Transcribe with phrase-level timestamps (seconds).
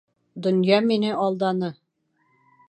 [0.45, 1.71] Донъя мине алданы: